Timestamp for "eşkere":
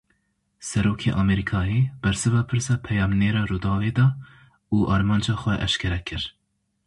5.65-5.99